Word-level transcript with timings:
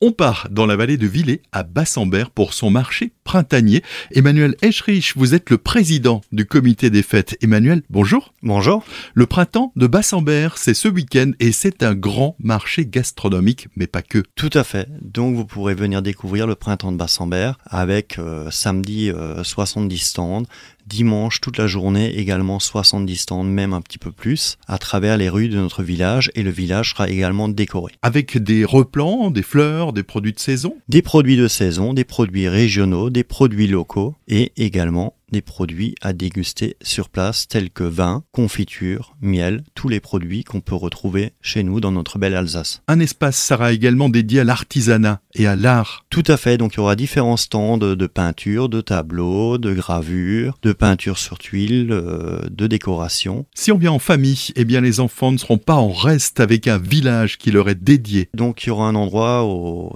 On 0.00 0.12
part 0.12 0.46
dans 0.52 0.64
la 0.64 0.76
vallée 0.76 0.96
de 0.96 1.08
Villers 1.08 1.42
à 1.50 1.64
Bassambert 1.64 2.30
pour 2.30 2.54
son 2.54 2.70
marché 2.70 3.10
printanier. 3.24 3.82
Emmanuel 4.12 4.54
Eschrich, 4.62 5.14
vous 5.16 5.34
êtes 5.34 5.50
le 5.50 5.58
président 5.58 6.20
du 6.30 6.46
comité 6.46 6.88
des 6.88 7.02
fêtes. 7.02 7.36
Emmanuel, 7.42 7.82
bonjour. 7.90 8.32
Bonjour. 8.44 8.84
Le 9.14 9.26
printemps 9.26 9.72
de 9.74 9.88
Bassambert, 9.88 10.56
c'est 10.56 10.72
ce 10.72 10.86
week-end 10.86 11.32
et 11.40 11.50
c'est 11.50 11.82
un 11.82 11.96
grand 11.96 12.36
marché 12.38 12.86
gastronomique, 12.86 13.66
mais 13.74 13.88
pas 13.88 14.02
que. 14.02 14.22
Tout 14.36 14.50
à 14.54 14.62
fait. 14.62 14.88
Donc 15.02 15.34
vous 15.34 15.44
pourrez 15.44 15.74
venir 15.74 16.00
découvrir 16.00 16.46
le 16.46 16.54
printemps 16.54 16.92
de 16.92 16.96
Bassambert 16.96 17.58
avec 17.66 18.20
euh, 18.20 18.52
samedi 18.52 19.10
70 19.42 19.94
euh, 19.94 19.98
stands, 19.98 20.42
dimanche 20.88 21.40
toute 21.40 21.58
la 21.58 21.66
journée 21.66 22.18
également 22.18 22.58
70 22.58 23.16
stands, 23.16 23.44
même 23.44 23.72
un 23.72 23.80
petit 23.80 23.98
peu 23.98 24.10
plus, 24.10 24.58
à 24.66 24.78
travers 24.78 25.16
les 25.16 25.28
rues 25.28 25.48
de 25.48 25.56
notre 25.56 25.82
village 25.82 26.30
et 26.34 26.42
le 26.42 26.50
village 26.50 26.90
sera 26.90 27.08
également 27.08 27.48
décoré. 27.48 27.92
Avec 28.02 28.38
des 28.38 28.64
replants, 28.64 29.30
des 29.30 29.42
fleurs, 29.42 29.92
des 29.92 30.02
produits 30.02 30.32
de 30.32 30.38
saison? 30.38 30.76
Des 30.88 31.02
produits 31.02 31.36
de 31.36 31.48
saison, 31.48 31.92
des 31.92 32.04
produits 32.04 32.48
régionaux, 32.48 33.10
des 33.10 33.24
produits 33.24 33.66
locaux 33.66 34.16
et 34.26 34.52
également 34.56 35.14
des 35.32 35.42
produits 35.42 35.94
à 36.00 36.12
déguster 36.12 36.76
sur 36.82 37.08
place 37.08 37.48
tels 37.48 37.70
que 37.70 37.84
vin, 37.84 38.24
confiture, 38.32 39.16
miel, 39.20 39.64
tous 39.74 39.88
les 39.88 40.00
produits 40.00 40.44
qu'on 40.44 40.60
peut 40.60 40.74
retrouver 40.74 41.32
chez 41.40 41.62
nous 41.62 41.80
dans 41.80 41.92
notre 41.92 42.18
belle 42.18 42.34
Alsace. 42.34 42.82
Un 42.88 43.00
espace 43.00 43.42
sera 43.42 43.72
également 43.72 44.08
dédié 44.08 44.40
à 44.40 44.44
l'artisanat 44.44 45.20
et 45.34 45.46
à 45.46 45.56
l'art. 45.56 46.04
Tout 46.10 46.24
à 46.26 46.36
fait, 46.36 46.58
donc 46.58 46.74
il 46.74 46.76
y 46.78 46.80
aura 46.80 46.96
différents 46.96 47.36
stands 47.36 47.78
de 47.78 48.06
peinture, 48.06 48.68
de 48.68 48.80
tableaux, 48.80 49.58
de 49.58 49.72
gravures, 49.74 50.58
de 50.62 50.72
peinture 50.72 51.18
sur 51.18 51.38
tuile, 51.38 51.92
euh, 51.92 52.40
de 52.50 52.66
décoration. 52.66 53.46
Si 53.54 53.72
on 53.72 53.78
vient 53.78 53.92
en 53.92 53.98
famille, 53.98 54.52
eh 54.56 54.64
bien 54.64 54.80
les 54.80 55.00
enfants 55.00 55.32
ne 55.32 55.38
seront 55.38 55.58
pas 55.58 55.74
en 55.74 55.90
reste 55.90 56.40
avec 56.40 56.66
un 56.66 56.78
village 56.78 57.38
qui 57.38 57.50
leur 57.50 57.68
est 57.68 57.82
dédié. 57.82 58.28
Donc 58.34 58.64
il 58.64 58.68
y 58.68 58.70
aura 58.70 58.88
un 58.88 58.94
endroit 58.94 59.46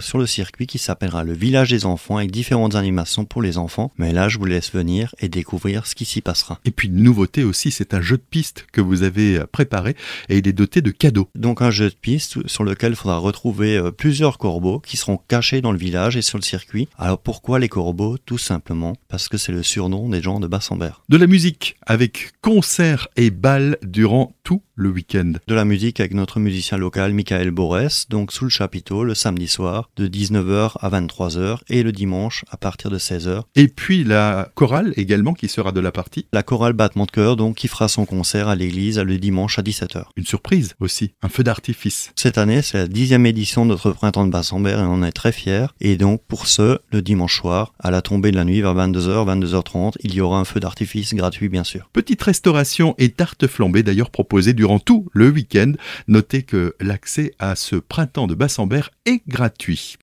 sur 0.00 0.18
le 0.18 0.26
circuit 0.26 0.66
qui 0.66 0.78
s'appellera 0.78 1.24
le 1.24 1.32
village 1.32 1.70
des 1.70 1.86
enfants 1.86 2.16
avec 2.16 2.30
différentes 2.30 2.74
animations 2.74 3.24
pour 3.24 3.42
les 3.42 3.58
enfants. 3.58 3.92
Mais 3.98 4.12
là 4.12 4.28
je 4.28 4.38
vous 4.38 4.44
laisse 4.44 4.72
venir 4.72 5.14
et 5.20 5.28
découvrir 5.28 5.86
ce 5.86 5.94
qui 5.94 6.04
s'y 6.04 6.20
passera. 6.20 6.58
Et 6.64 6.70
puis 6.70 6.88
une 6.88 7.02
nouveauté 7.02 7.44
aussi, 7.44 7.70
c'est 7.70 7.94
un 7.94 8.00
jeu 8.00 8.16
de 8.16 8.22
piste 8.28 8.66
que 8.72 8.80
vous 8.80 9.02
avez 9.02 9.38
euh, 9.38 9.46
préparé 9.46 9.96
et 10.28 10.38
il 10.38 10.48
est 10.48 10.52
doté 10.52 10.80
de 10.82 10.90
cadeaux. 10.90 11.28
Donc 11.34 11.62
un 11.62 11.70
jeu 11.70 11.88
de 11.90 11.94
piste 11.94 12.46
sur 12.48 12.64
lequel 12.64 12.92
il 12.92 12.96
faudra 12.96 13.18
retrouver 13.18 13.76
euh, 13.76 13.90
plusieurs 13.90 14.38
corbeaux 14.38 14.80
qui 14.80 14.96
seront 14.96 15.18
cachés 15.28 15.60
dans 15.60 15.72
le 15.72 15.78
village 15.78 16.16
et 16.16 16.22
sur 16.22 16.38
le 16.38 16.42
circuit. 16.42 16.88
Alors 16.98 17.18
pourquoi 17.18 17.58
les 17.58 17.68
corbeaux? 17.68 18.18
Tout 18.18 18.38
simplement 18.38 18.96
parce 19.08 19.28
que 19.28 19.36
c'est 19.36 19.52
le 19.52 19.62
surnom 19.62 20.08
des 20.08 20.22
gens 20.22 20.40
de 20.40 20.46
Bassambert. 20.46 21.02
De 21.08 21.16
la 21.16 21.26
musique 21.26 21.76
avec 21.86 22.32
concerts 22.40 23.08
et 23.16 23.30
bal 23.30 23.76
durant 23.82 24.34
tout 24.42 24.62
le 24.80 24.88
week-end. 24.88 25.32
De 25.46 25.54
la 25.54 25.64
musique 25.64 26.00
avec 26.00 26.14
notre 26.14 26.40
musicien 26.40 26.78
local 26.78 27.12
Michael 27.12 27.50
Borès, 27.50 28.08
donc 28.08 28.32
sous 28.32 28.44
le 28.44 28.50
chapiteau 28.50 29.04
le 29.04 29.14
samedi 29.14 29.46
soir 29.46 29.90
de 29.96 30.08
19h 30.08 30.72
à 30.80 30.88
23h 30.88 31.58
et 31.68 31.82
le 31.82 31.92
dimanche 31.92 32.44
à 32.50 32.56
partir 32.56 32.90
de 32.90 32.98
16h. 32.98 33.42
Et 33.56 33.68
puis 33.68 34.04
la 34.04 34.50
chorale 34.54 34.94
également 34.96 35.34
qui 35.34 35.48
sera 35.48 35.72
de 35.72 35.80
la 35.80 35.92
partie. 35.92 36.26
La 36.32 36.42
chorale 36.42 36.72
Battement 36.72 37.04
de 37.04 37.10
cœur 37.10 37.36
donc 37.36 37.56
qui 37.56 37.68
fera 37.68 37.88
son 37.88 38.06
concert 38.06 38.48
à 38.48 38.56
l'église 38.56 38.98
le 38.98 39.18
dimanche 39.18 39.58
à 39.58 39.62
17h. 39.62 40.04
Une 40.16 40.24
surprise 40.24 40.74
aussi, 40.80 41.12
un 41.22 41.28
feu 41.28 41.44
d'artifice. 41.44 42.12
Cette 42.16 42.38
année 42.38 42.62
c'est 42.62 42.78
la 42.78 42.88
dixième 42.88 43.26
édition 43.26 43.66
de 43.66 43.70
notre 43.70 43.90
printemps 43.92 44.26
de 44.26 44.32
Bassambert 44.32 44.80
et 44.80 44.84
on 44.84 45.02
est 45.02 45.12
très 45.12 45.32
fiers. 45.32 45.66
Et 45.80 45.96
donc 45.98 46.22
pour 46.26 46.46
ce, 46.46 46.78
le 46.90 47.02
dimanche 47.02 47.36
soir, 47.36 47.74
à 47.80 47.90
la 47.90 48.00
tombée 48.00 48.30
de 48.30 48.36
la 48.36 48.44
nuit 48.44 48.62
vers 48.62 48.74
22h, 48.74 49.44
22h30, 49.44 49.96
il 50.00 50.14
y 50.14 50.22
aura 50.22 50.38
un 50.38 50.44
feu 50.46 50.58
d'artifice 50.58 51.12
gratuit 51.14 51.50
bien 51.50 51.64
sûr. 51.64 51.90
Petite 51.92 52.22
restauration 52.22 52.94
et 52.96 53.10
tarte 53.10 53.46
flambée 53.46 53.82
d'ailleurs 53.82 54.10
proposée 54.10 54.54
durant 54.70 54.78
tout 54.78 55.08
le 55.12 55.30
week-end. 55.30 55.72
Notez 56.06 56.44
que 56.44 56.76
l'accès 56.80 57.32
à 57.40 57.56
ce 57.56 57.74
printemps 57.74 58.28
de 58.28 58.34
Bassambert 58.36 58.90
est 59.04 59.20
gratuit. 59.26 59.96